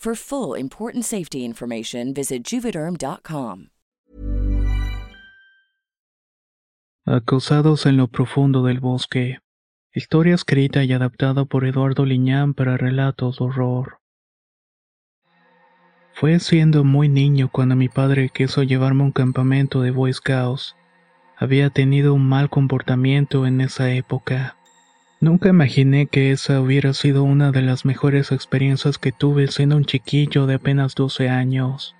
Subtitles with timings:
[0.00, 3.66] For full important safety information, visit juvederm.com.
[7.04, 9.40] Acosados en lo profundo del bosque.
[9.92, 13.98] Historia escrita y adaptada por Eduardo Liñán para relatos de horror.
[16.14, 20.76] Fue siendo muy niño cuando mi padre quiso llevarme a un campamento de Boy Scouts.
[21.36, 24.56] Había tenido un mal comportamiento en esa época.
[25.22, 29.84] Nunca imaginé que esa hubiera sido una de las mejores experiencias que tuve siendo un
[29.84, 31.94] chiquillo de apenas 12 años.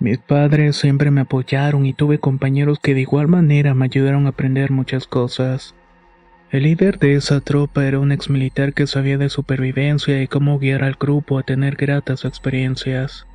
[0.00, 4.30] Mis padres siempre me apoyaron y tuve compañeros que de igual manera me ayudaron a
[4.30, 5.76] aprender muchas cosas.
[6.50, 10.58] El líder de esa tropa era un ex militar que sabía de supervivencia y cómo
[10.58, 13.28] guiar al grupo a tener gratas experiencias,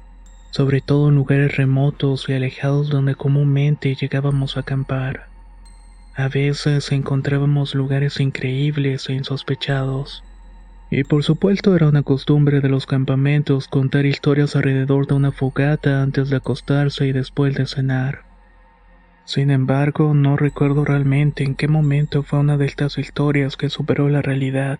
[0.51, 5.32] sobre todo en lugares remotos y alejados donde comúnmente llegábamos a acampar.
[6.15, 10.23] A veces encontrábamos lugares increíbles e insospechados.
[10.91, 16.03] Y por supuesto era una costumbre de los campamentos contar historias alrededor de una fogata
[16.03, 18.25] antes de acostarse y después de cenar.
[19.25, 24.07] Sin embargo, no recuerdo realmente en qué momento fue una de estas historias que superó
[24.07, 24.79] la realidad,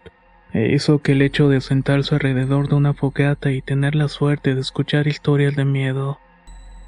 [0.52, 4.54] e hizo que el hecho de sentarse alrededor de una fogata y tener la suerte
[4.54, 6.20] de escuchar historias de miedo,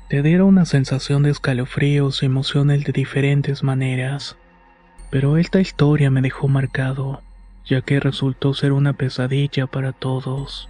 [0.10, 4.38] te diera una sensación de escalofríos y emociones de diferentes maneras.
[5.10, 7.22] Pero esta historia me dejó marcado
[7.66, 10.70] ya que resultó ser una pesadilla para todos.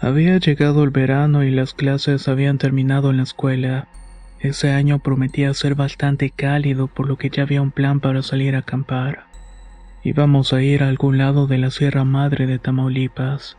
[0.00, 3.88] Había llegado el verano y las clases habían terminado en la escuela.
[4.40, 8.56] Ese año prometía ser bastante cálido por lo que ya había un plan para salir
[8.56, 9.26] a acampar.
[10.02, 13.56] Íbamos a ir a algún lado de la Sierra Madre de Tamaulipas.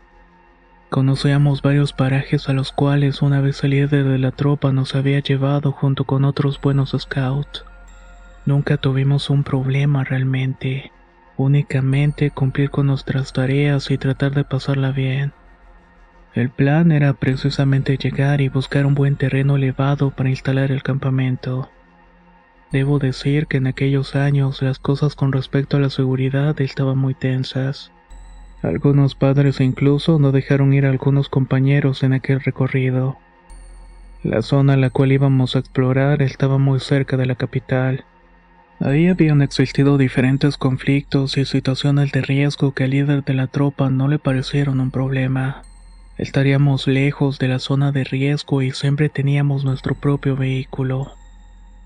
[0.94, 5.72] Conocíamos varios parajes a los cuales una vez líder de la tropa nos había llevado
[5.72, 7.66] junto con otros buenos scouts.
[8.46, 10.92] Nunca tuvimos un problema realmente
[11.36, 15.34] únicamente cumplir con nuestras tareas y tratar de pasarla bien.
[16.36, 21.72] El plan era precisamente llegar y buscar un buen terreno elevado para instalar el campamento.
[22.72, 27.16] Debo decir que en aquellos años las cosas con respecto a la seguridad estaban muy
[27.16, 27.92] tensas.
[28.64, 33.18] Algunos padres incluso no dejaron ir a algunos compañeros en aquel recorrido.
[34.24, 38.06] La zona a la cual íbamos a explorar estaba muy cerca de la capital
[38.84, 43.90] Ahí habían existido diferentes conflictos y situaciones de riesgo que al líder de la tropa
[43.90, 45.62] no le parecieron un problema.
[46.18, 51.14] Estaríamos lejos de la zona de riesgo y siempre teníamos nuestro propio vehículo.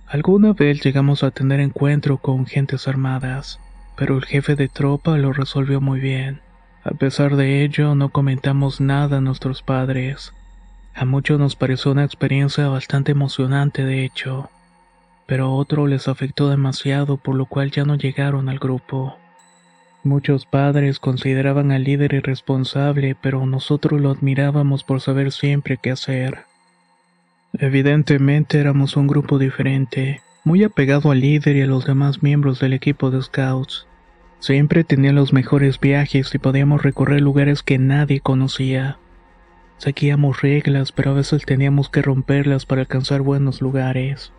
[0.08, 3.60] Alguna vez llegamos a tener encuentro con gentes armadas,
[3.96, 6.42] pero el jefe de tropa lo resolvió muy bien.
[6.88, 10.34] A pesar de ello, no comentamos nada a nuestros padres.
[10.96, 14.50] A muchos nos pareció una experiencia bastante emocionante, de hecho
[15.28, 19.18] pero a otro les afectó demasiado por lo cual ya no llegaron al grupo.
[20.04, 26.46] Muchos padres consideraban al líder irresponsable, pero nosotros lo admirábamos por saber siempre qué hacer.
[27.54, 32.72] Evidentemente éramos un grupo diferente, muy apegado al líder y a los demás miembros del
[32.72, 33.86] equipo de Scouts.
[34.40, 38.98] Siempre tenía los mejores viajes y podíamos recorrer lugares que nadie conocía.
[39.78, 44.32] Seguíamos reglas, pero a veces teníamos que romperlas para alcanzar buenos lugares.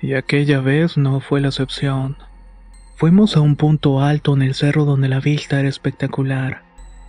[0.00, 2.16] Y aquella vez no fue la excepción.
[2.96, 6.62] Fuimos a un punto alto en el cerro donde la vista era espectacular.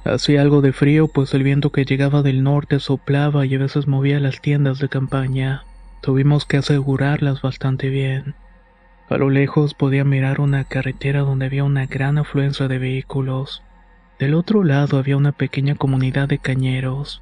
[0.03, 3.87] Hacía algo de frío pues el viento que llegaba del norte soplaba y a veces
[3.87, 5.63] movía las tiendas de campaña.
[6.01, 8.35] Tuvimos que asegurarlas bastante bien.
[9.11, 13.61] A lo lejos podía mirar una carretera donde había una gran afluencia de vehículos.
[14.19, 17.21] Del otro lado había una pequeña comunidad de cañeros.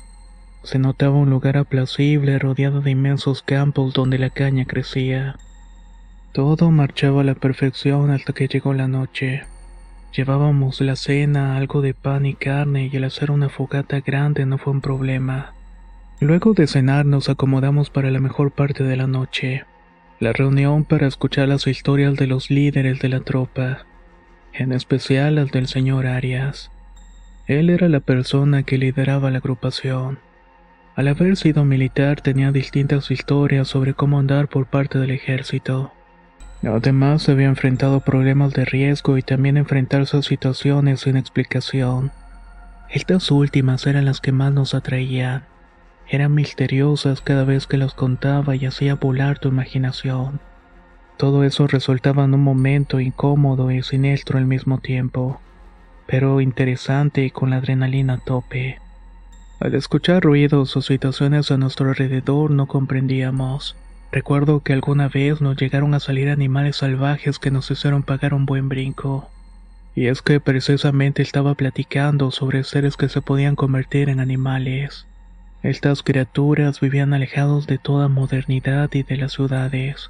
[0.62, 5.38] Se notaba un lugar aplacible rodeado de inmensos campos donde la caña crecía.
[6.32, 9.46] Todo marchaba a la perfección hasta que llegó la noche.
[10.16, 14.60] Llevábamos la cena, algo de pan y carne y el hacer una fogata grande no
[14.60, 15.54] fue un problema.
[16.20, 19.66] Luego de cenar nos acomodamos para la mejor parte de la noche,
[20.20, 23.86] la reunión para escuchar las historias de los líderes de la tropa,
[24.52, 26.72] en especial las del señor Arias.
[27.48, 30.20] Él era la persona que lideraba la agrupación.
[30.96, 35.94] Al haber sido militar tenía distintas historias sobre cómo andar por parte del ejército.
[36.64, 42.12] Además había enfrentado problemas de riesgo y también enfrentarse a situaciones sin explicación.
[42.90, 45.46] Estas últimas eran las que más nos atraían.
[46.12, 50.40] Eran misteriosas cada vez que las contaba y hacía volar tu imaginación.
[51.18, 55.40] Todo eso resultaba en un momento incómodo y siniestro al mismo tiempo,
[56.08, 58.80] pero interesante y con la adrenalina a tope.
[59.60, 63.76] Al escuchar ruidos o situaciones a nuestro alrededor no comprendíamos.
[64.12, 68.48] Recuerdo que alguna vez nos llegaron a salir animales salvajes que nos hicieron pagar un
[68.48, 69.30] buen brinco.
[69.94, 75.06] Y es que precisamente estaba platicando sobre seres que se podían convertir en animales.
[75.62, 80.10] Estas criaturas vivían alejados de toda modernidad y de las ciudades.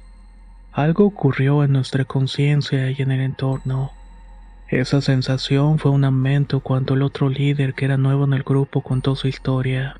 [0.72, 3.90] Algo ocurrió en nuestra conciencia y en el entorno.
[4.68, 8.82] Esa sensación fue un aumento cuando el otro líder que era nuevo en el grupo
[8.82, 9.96] contó su historia.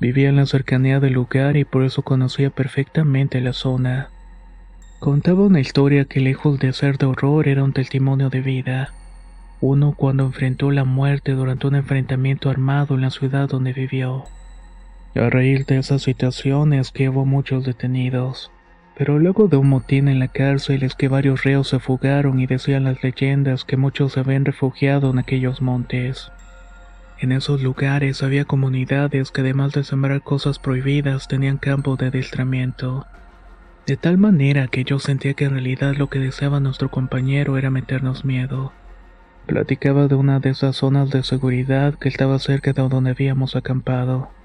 [0.00, 4.08] Vivía en la cercanía del lugar y por eso conocía perfectamente la zona.
[4.98, 8.92] Contaba una historia que lejos de ser de horror era un testimonio de vida.
[9.60, 14.24] Uno cuando enfrentó la muerte durante un enfrentamiento armado en la ciudad donde vivió.
[15.18, 18.52] A raíz de esas situaciones que muchos detenidos.
[18.98, 22.46] Pero luego de un motín en la cárcel es que varios reos se fugaron y
[22.46, 26.30] decían las leyendas que muchos se habían refugiado en aquellos montes.
[27.18, 33.06] En esos lugares había comunidades que además de sembrar cosas prohibidas tenían campos de adiestramiento.
[33.86, 37.70] De tal manera que yo sentía que en realidad lo que deseaba nuestro compañero era
[37.70, 38.74] meternos miedo.
[39.46, 44.35] Platicaba de una de esas zonas de seguridad que estaba cerca de donde habíamos acampado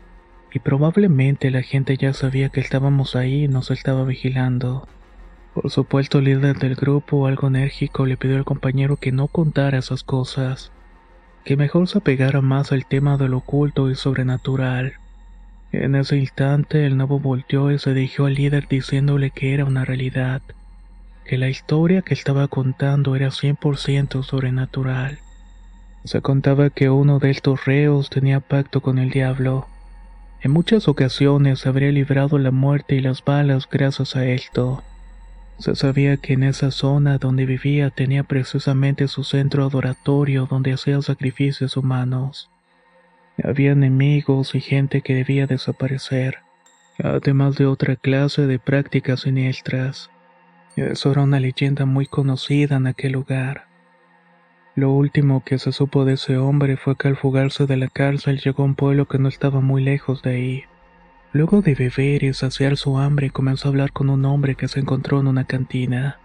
[0.53, 4.87] y probablemente la gente ya sabía que estábamos ahí y nos estaba vigilando.
[5.53, 9.79] Por supuesto, el líder del grupo, algo enérgico, le pidió al compañero que no contara
[9.79, 10.71] esas cosas,
[11.43, 14.93] que mejor se apegara más al tema de lo oculto y sobrenatural.
[15.71, 19.85] En ese instante, el nuevo volteó y se dirigió al líder diciéndole que era una
[19.85, 20.41] realidad,
[21.25, 25.19] que la historia que estaba contando era 100% sobrenatural.
[26.03, 29.67] Se contaba que uno de estos reos tenía pacto con el diablo,
[30.43, 34.83] en muchas ocasiones habría librado la muerte y las balas gracias a esto.
[35.59, 40.99] Se sabía que en esa zona donde vivía tenía precisamente su centro adoratorio donde hacía
[41.03, 42.49] sacrificios humanos.
[43.43, 46.39] Había enemigos y gente que debía desaparecer,
[46.97, 50.09] además de otra clase de prácticas siniestras.
[50.75, 53.70] Eso era una leyenda muy conocida en aquel lugar.
[54.73, 58.39] Lo último que se supo de ese hombre fue que al fugarse de la cárcel
[58.39, 60.63] llegó a un pueblo que no estaba muy lejos de ahí.
[61.33, 64.79] Luego de beber y saciar su hambre comenzó a hablar con un hombre que se
[64.79, 66.19] encontró en una cantina.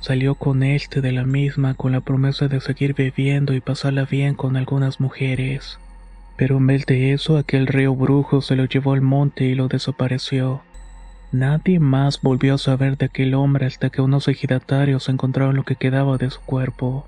[0.00, 4.34] Salió con este de la misma con la promesa de seguir bebiendo y pasarla bien
[4.34, 5.78] con algunas mujeres.
[6.36, 9.68] Pero en vez de eso aquel río brujo se lo llevó al monte y lo
[9.68, 10.62] desapareció.
[11.30, 15.76] Nadie más volvió a saber de aquel hombre hasta que unos ejidatarios encontraron lo que
[15.76, 17.06] quedaba de su cuerpo.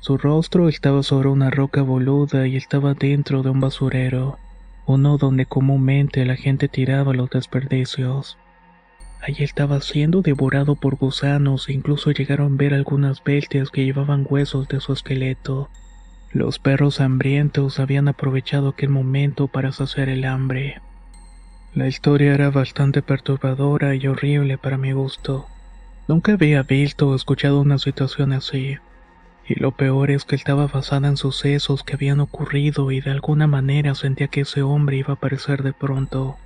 [0.00, 4.38] Su rostro estaba sobre una roca boluda y estaba dentro de un basurero,
[4.86, 8.38] uno donde comúnmente la gente tiraba los desperdicios.
[9.20, 14.26] Allí estaba siendo devorado por gusanos e incluso llegaron a ver algunas bestias que llevaban
[14.28, 15.68] huesos de su esqueleto.
[16.32, 20.80] Los perros hambrientos habían aprovechado aquel momento para saciar el hambre.
[21.74, 25.46] La historia era bastante perturbadora y horrible para mi gusto.
[26.08, 28.78] Nunca había visto o escuchado una situación así.
[29.48, 33.46] Y lo peor es que estaba basada en sucesos que habían ocurrido y de alguna
[33.46, 36.36] manera sentía que ese hombre iba a aparecer de pronto.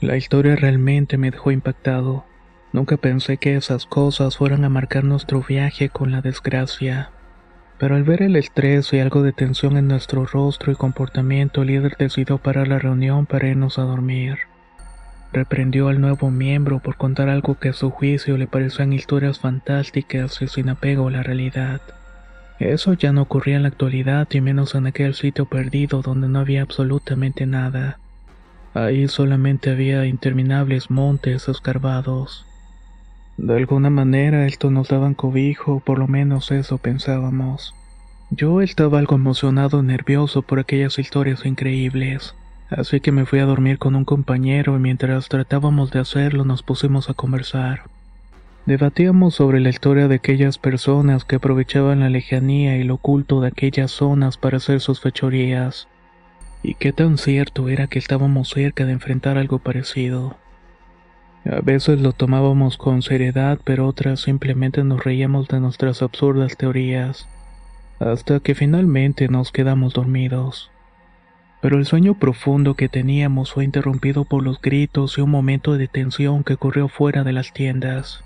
[0.00, 2.24] La historia realmente me dejó impactado.
[2.72, 7.10] Nunca pensé que esas cosas fueran a marcar nuestro viaje con la desgracia.
[7.78, 11.68] Pero al ver el estrés y algo de tensión en nuestro rostro y comportamiento, el
[11.68, 14.38] líder decidió parar la reunión para irnos a dormir.
[15.32, 20.42] Reprendió al nuevo miembro por contar algo que a su juicio le parecían historias fantásticas
[20.42, 21.80] y sin apego a la realidad.
[22.60, 26.40] Eso ya no ocurría en la actualidad y menos en aquel sitio perdido donde no
[26.40, 27.98] había absolutamente nada.
[28.74, 32.46] Ahí solamente había interminables montes escarbados.
[33.38, 37.74] De alguna manera esto nos daban cobijo, por lo menos eso pensábamos.
[38.28, 42.34] Yo estaba algo emocionado y nervioso por aquellas historias increíbles,
[42.68, 46.62] así que me fui a dormir con un compañero y mientras tratábamos de hacerlo nos
[46.62, 47.84] pusimos a conversar.
[48.66, 53.48] Debatíamos sobre la historia de aquellas personas que aprovechaban la lejanía y lo oculto de
[53.48, 55.88] aquellas zonas para hacer sus fechorías.
[56.62, 60.36] Y qué tan cierto era que estábamos cerca de enfrentar algo parecido.
[61.46, 67.26] A veces lo tomábamos con seriedad, pero otras simplemente nos reíamos de nuestras absurdas teorías,
[67.98, 70.70] hasta que finalmente nos quedamos dormidos.
[71.62, 75.88] Pero el sueño profundo que teníamos fue interrumpido por los gritos y un momento de
[75.88, 78.22] tensión que ocurrió fuera de las tiendas.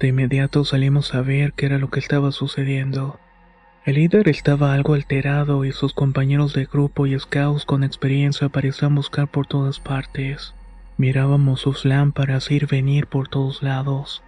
[0.00, 3.20] De inmediato salimos a ver qué era lo que estaba sucediendo.
[3.84, 8.94] El líder estaba algo alterado y sus compañeros de grupo y scouts con experiencia parecían
[8.94, 10.54] buscar por todas partes.
[10.96, 14.22] Mirábamos sus lámparas ir venir por todos lados.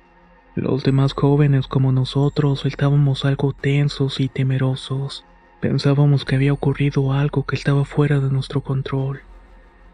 [0.54, 5.24] Los demás jóvenes como nosotros estábamos algo tensos y temerosos.
[5.60, 9.22] Pensábamos que había ocurrido algo que estaba fuera de nuestro control.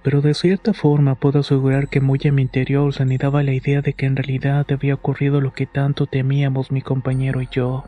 [0.02, 3.82] Pero de cierta forma puedo asegurar que muy en mi interior se anidaba la idea
[3.82, 7.84] de que en realidad había ocurrido lo que tanto temíamos mi compañero y yo.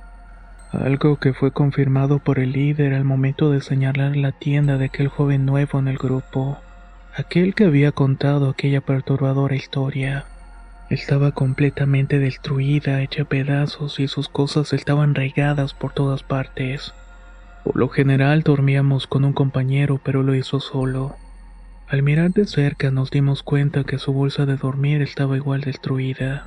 [0.72, 5.08] Algo que fue confirmado por el líder al momento de señalar la tienda de aquel
[5.08, 6.58] joven nuevo en el grupo
[7.16, 10.24] aquel que había contado aquella perturbadora historia.
[10.88, 16.94] Estaba completamente destruida, hecha pedazos y sus cosas estaban regadas por todas partes.
[17.64, 21.16] Por lo general dormíamos con un compañero, pero lo hizo solo.
[21.90, 26.46] Al mirar de cerca nos dimos cuenta que su bolsa de dormir estaba igual destruida,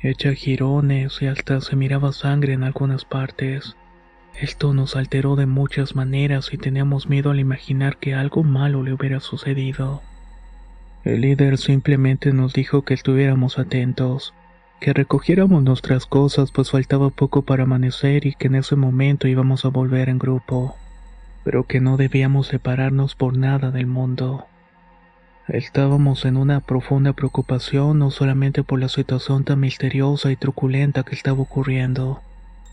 [0.00, 3.76] hecha jirones y hasta se miraba sangre en algunas partes.
[4.40, 8.94] Esto nos alteró de muchas maneras y teníamos miedo al imaginar que algo malo le
[8.94, 10.00] hubiera sucedido.
[11.04, 14.32] El líder simplemente nos dijo que estuviéramos atentos,
[14.80, 19.66] que recogiéramos nuestras cosas pues faltaba poco para amanecer y que en ese momento íbamos
[19.66, 20.74] a volver en grupo,
[21.44, 24.46] pero que no debíamos separarnos por nada del mundo.
[25.48, 31.14] Estábamos en una profunda preocupación no solamente por la situación tan misteriosa y truculenta que
[31.14, 32.22] estaba ocurriendo,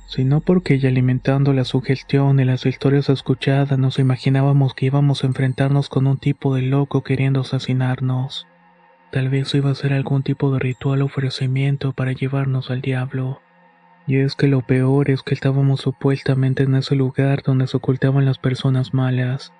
[0.07, 5.89] sino porque alimentando la sugestión y las historias escuchadas nos imaginábamos que íbamos a enfrentarnos
[5.89, 8.47] con un tipo de loco queriendo asesinarnos.
[9.11, 13.41] Tal vez iba a ser algún tipo de ritual o ofrecimiento para llevarnos al diablo.
[14.07, 18.23] Y es que lo peor es que estábamos supuestamente en ese lugar donde se ocultaban
[18.23, 19.51] las personas malas,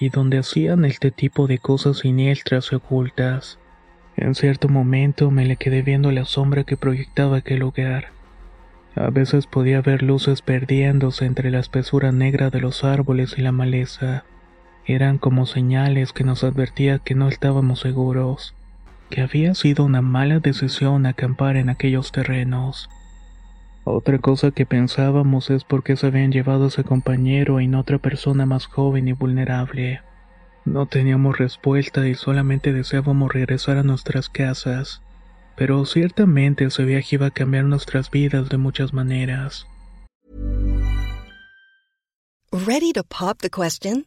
[0.00, 3.58] y donde hacían este tipo de cosas siniestras y ocultas.
[4.16, 8.14] En cierto momento me le quedé viendo la sombra que proyectaba aquel lugar
[8.96, 13.50] a veces podía ver luces perdiéndose entre la espesura negra de los árboles y la
[13.50, 14.24] maleza.
[14.86, 18.54] Eran como señales que nos advertía que no estábamos seguros,
[19.10, 22.88] que había sido una mala decisión acampar en aquellos terrenos.
[23.84, 27.80] Otra cosa que pensábamos es por qué se habían llevado a ese compañero y no
[27.80, 30.00] otra persona más joven y vulnerable.
[30.64, 35.02] No teníamos respuesta y solamente deseábamos regresar a nuestras casas
[35.56, 39.66] pero ciertamente ese viaje iba a cambiar nuestras vidas de muchas maneras.
[42.52, 44.06] Ready to pop the question?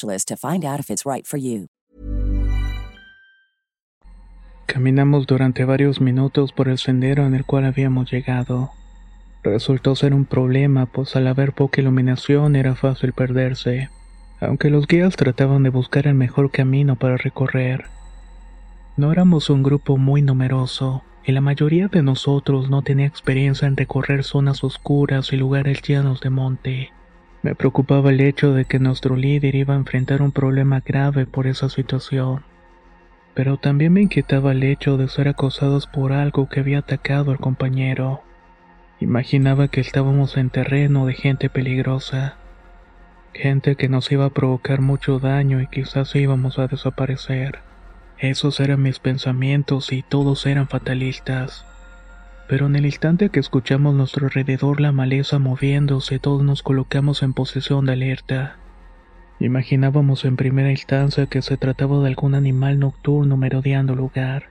[0.00, 1.66] to find out if it's right for you.
[4.66, 8.70] Caminamos durante varios minutos por el sendero en el cual habíamos llegado.
[9.42, 13.90] Resultó ser un problema, pues al haber poca iluminación era fácil perderse,
[14.40, 17.86] aunque los guías trataban de buscar el mejor camino para recorrer.
[18.96, 23.76] No éramos un grupo muy numeroso, y la mayoría de nosotros no tenía experiencia en
[23.76, 26.92] recorrer zonas oscuras y lugares llenos de monte.
[27.42, 31.46] Me preocupaba el hecho de que nuestro líder iba a enfrentar un problema grave por
[31.46, 32.44] esa situación.
[33.32, 37.38] Pero también me inquietaba el hecho de ser acosados por algo que había atacado al
[37.38, 38.22] compañero.
[38.98, 42.36] Imaginaba que estábamos en terreno de gente peligrosa.
[43.32, 47.60] Gente que nos iba a provocar mucho daño y quizás íbamos a desaparecer.
[48.18, 51.64] Esos eran mis pensamientos y todos eran fatalistas.
[52.50, 57.32] Pero en el instante que escuchamos nuestro alrededor la maleza moviéndose, todos nos colocamos en
[57.32, 58.56] posición de alerta.
[59.38, 64.48] Imaginábamos en primera instancia que se trataba de algún animal nocturno merodeando lugar.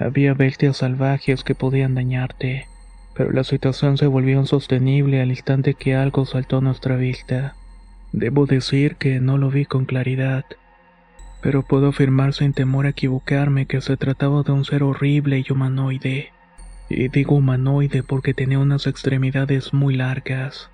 [0.00, 2.66] Había bestias salvajes que podían dañarte,
[3.14, 7.54] pero la situación se volvió insostenible al instante que algo saltó a nuestra vista.
[8.10, 10.44] Debo decir que no lo vi con claridad
[11.40, 15.52] pero puedo afirmar sin temor a equivocarme que se trataba de un ser horrible y
[15.52, 16.32] humanoide.
[16.88, 20.70] Y digo humanoide porque tenía unas extremidades muy largas,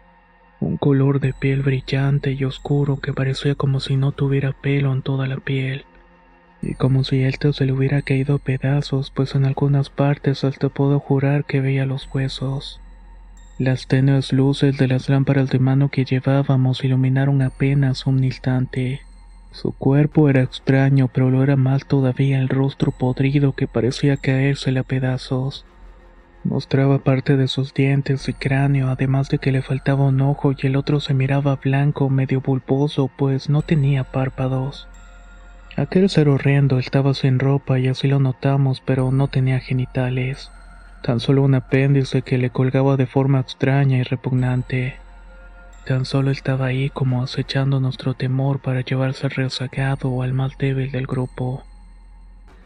[0.60, 5.02] un color de piel brillante y oscuro que parecía como si no tuviera pelo en
[5.02, 5.84] toda la piel,
[6.62, 10.68] y como si esto se le hubiera caído a pedazos, pues en algunas partes hasta
[10.68, 12.80] puedo jurar que veía los huesos.
[13.58, 19.02] Las tenues luces de las lámparas de mano que llevábamos iluminaron apenas un instante.
[19.52, 24.80] Su cuerpo era extraño, pero lo era más todavía el rostro podrido que parecía caérsele
[24.80, 25.66] a pedazos.
[26.44, 30.66] Mostraba parte de sus dientes y cráneo, además de que le faltaba un ojo y
[30.66, 34.86] el otro se miraba blanco, medio bulboso, pues no tenía párpados.
[35.76, 40.52] Aquel ser horrendo estaba sin ropa y así lo notamos, pero no tenía genitales,
[41.02, 44.96] tan solo un apéndice que le colgaba de forma extraña y repugnante.
[45.86, 51.06] Tan solo estaba ahí como acechando nuestro temor para llevarse rezagado al más débil del
[51.06, 51.64] grupo.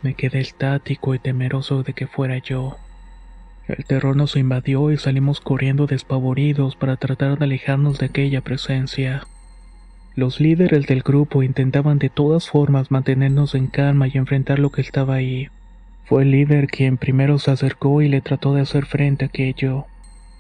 [0.02, 2.76] Me quedé estático y temeroso de que fuera yo.
[3.68, 9.26] El terror nos invadió y salimos corriendo despavoridos para tratar de alejarnos de aquella presencia.
[10.16, 14.80] Los líderes del grupo intentaban de todas formas mantenernos en calma y enfrentar lo que
[14.80, 15.48] estaba ahí.
[16.06, 19.84] Fue el líder quien primero se acercó y le trató de hacer frente a aquello,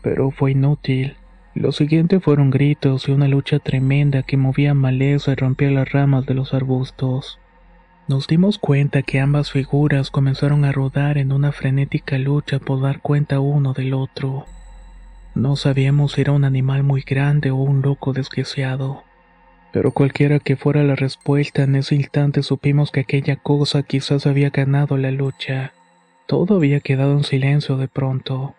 [0.02, 1.14] pero fue inútil.
[1.54, 6.24] Lo siguiente fueron gritos y una lucha tremenda que movía maleza y rompía las ramas
[6.24, 7.38] de los arbustos.
[8.08, 13.02] Nos dimos cuenta que ambas figuras comenzaron a rodar en una frenética lucha por dar
[13.02, 14.46] cuenta uno del otro.
[15.34, 19.04] No sabíamos si era un animal muy grande o un loco desquiciado.
[19.72, 24.48] Pero cualquiera que fuera la respuesta, en ese instante supimos que aquella cosa quizás había
[24.48, 25.74] ganado la lucha.
[26.26, 28.54] Todo había quedado en silencio de pronto.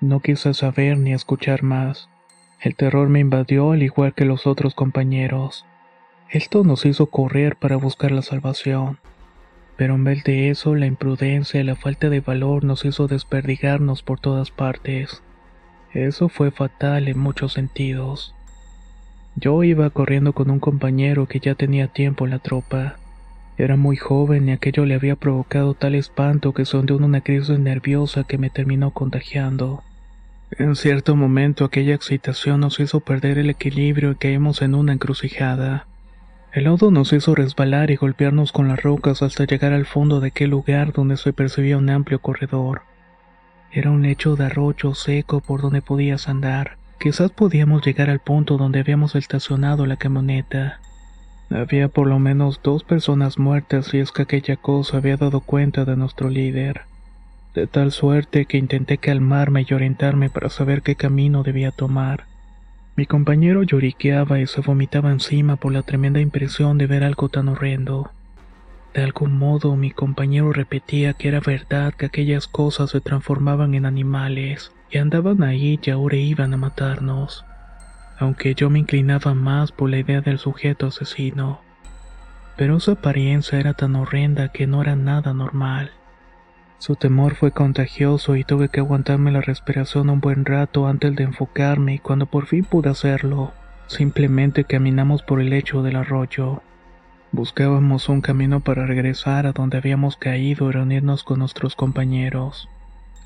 [0.00, 2.08] No quise saber ni escuchar más.
[2.60, 5.66] El terror me invadió al igual que los otros compañeros.
[6.30, 8.98] Esto nos hizo correr para buscar la salvación.
[9.78, 14.02] Pero en vez de eso, la imprudencia y la falta de valor nos hizo desperdigarnos
[14.02, 15.22] por todas partes.
[15.94, 18.34] Eso fue fatal en muchos sentidos.
[19.36, 22.96] Yo iba corriendo con un compañero que ya tenía tiempo en la tropa.
[23.56, 28.24] Era muy joven y aquello le había provocado tal espanto que sondeó una crisis nerviosa
[28.24, 29.82] que me terminó contagiando.
[30.50, 35.86] En cierto momento aquella excitación nos hizo perder el equilibrio y caímos en una encrucijada.
[36.52, 40.28] El lodo nos hizo resbalar y golpearnos con las rocas hasta llegar al fondo de
[40.28, 42.82] aquel lugar donde se percibía un amplio corredor.
[43.70, 46.78] Era un lecho de arroyo seco por donde podías andar.
[46.98, 50.80] Quizás podíamos llegar al punto donde habíamos estacionado la camioneta.
[51.50, 55.84] Había por lo menos dos personas muertas y es que aquella cosa había dado cuenta
[55.84, 56.82] de nuestro líder
[57.58, 62.24] de tal suerte que intenté calmarme y orientarme para saber qué camino debía tomar.
[62.98, 67.48] Mi compañero lloriqueaba y se vomitaba encima por la tremenda impresión de ver algo tan
[67.48, 68.10] horrendo.
[68.92, 73.86] De algún modo mi compañero repetía que era verdad que aquellas cosas se transformaban en
[73.86, 77.44] animales y andaban ahí y ahora iban a matarnos,
[78.18, 81.60] aunque yo me inclinaba más por la idea del sujeto asesino.
[82.56, 85.92] Pero su apariencia era tan horrenda que no era nada normal.
[86.78, 91.24] Su temor fue contagioso y tuve que aguantarme la respiración un buen rato antes de
[91.24, 93.52] enfocarme y cuando por fin pude hacerlo,
[93.88, 96.62] simplemente caminamos por el lecho del arroyo.
[97.32, 102.68] Buscábamos un camino para regresar a donde habíamos caído y reunirnos con nuestros compañeros.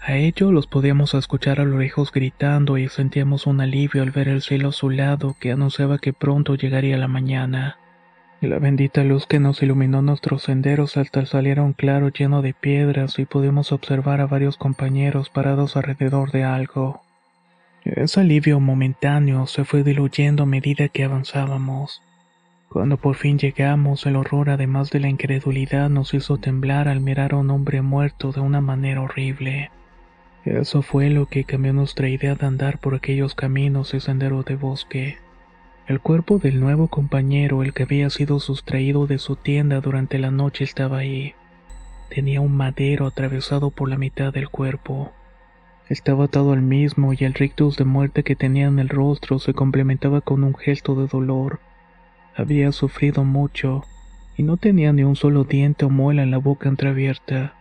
[0.00, 4.28] A ello los podíamos escuchar a lo lejos gritando y sentíamos un alivio al ver
[4.28, 7.76] el cielo azulado que anunciaba que pronto llegaría la mañana
[8.48, 12.54] la bendita luz que nos iluminó nuestros senderos hasta salir a un claro lleno de
[12.54, 17.02] piedras y pudimos observar a varios compañeros parados alrededor de algo.
[17.84, 22.02] Ese alivio momentáneo se fue diluyendo a medida que avanzábamos.
[22.68, 27.34] Cuando por fin llegamos, el horror además de la incredulidad nos hizo temblar al mirar
[27.34, 29.70] a un hombre muerto de una manera horrible.
[30.44, 34.56] Eso fue lo que cambió nuestra idea de andar por aquellos caminos y senderos de
[34.56, 35.18] bosque.
[35.88, 40.30] El cuerpo del nuevo compañero, el que había sido sustraído de su tienda durante la
[40.30, 41.34] noche, estaba ahí.
[42.08, 45.12] Tenía un madero atravesado por la mitad del cuerpo.
[45.88, 49.54] Estaba atado al mismo y el rictus de muerte que tenía en el rostro se
[49.54, 51.58] complementaba con un gesto de dolor.
[52.36, 53.84] Había sufrido mucho
[54.36, 57.54] y no tenía ni un solo diente o muela en la boca entreabierta.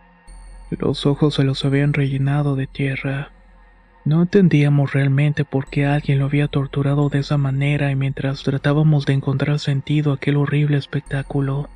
[0.70, 3.32] Los ojos se los habían rellenado de tierra.
[4.04, 9.06] No entendíamos realmente por qué alguien lo había torturado de esa manera y mientras tratábamos
[9.06, 11.68] de encontrar sentido a aquel horrible espectáculo,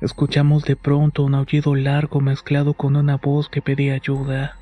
[0.00, 4.56] escuchamos de pronto un aullido largo mezclado con una voz que pedía ayuda.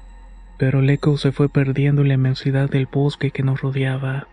[0.57, 4.29] Pero el eco se fue perdiendo en la inmensidad del bosque que nos rodeaba.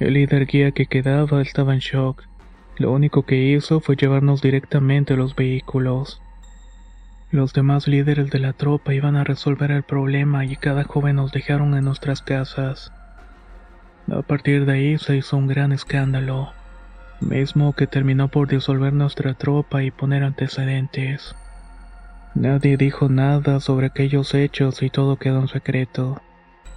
[0.00, 2.24] El líder guía que quedaba estaba en shock
[2.78, 6.20] lo único que hizo fue llevarnos directamente a los vehículos.
[7.30, 11.32] Los demás líderes de la tropa iban a resolver el problema y cada joven nos
[11.32, 12.92] dejaron en nuestras casas.
[14.10, 16.52] A partir de ahí se hizo un gran escándalo,
[17.20, 21.34] mismo que terminó por disolver nuestra tropa y poner antecedentes.
[22.34, 26.20] Nadie dijo nada sobre aquellos hechos y todo quedó en secreto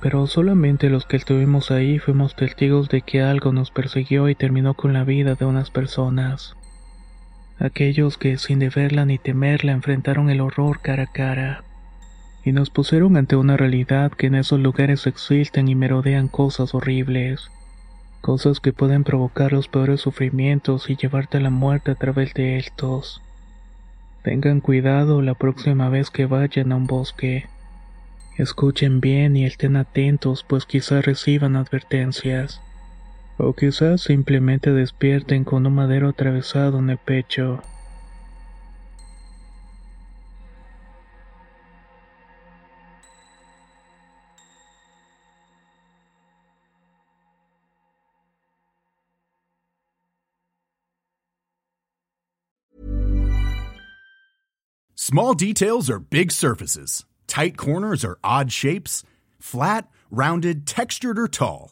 [0.02, 4.74] pero solamente los que estuvimos ahí fuimos testigos de que algo nos persiguió y terminó
[4.74, 6.56] con la vida de unas personas.
[7.60, 11.64] Aquellos que sin deberla ni temerla enfrentaron el horror cara a cara.
[12.46, 17.52] Y nos pusieron ante una realidad que en esos lugares existen y merodean cosas horribles.
[18.22, 22.58] Cosas que pueden provocar los peores sufrimientos y llevarte a la muerte a través de
[22.58, 23.22] estos.
[24.24, 27.48] Tengan cuidado la próxima vez que vayan a un bosque.
[28.38, 32.62] Escuchen bien y estén atentos, pues quizás reciban advertencias.
[33.42, 37.62] O quizás simplemente despierten con un madero atravesado en el pecho.
[54.96, 57.06] Small details are big surfaces.
[57.26, 59.04] Tight corners or odd shapes?
[59.40, 61.72] Flat, rounded, textured, or tall?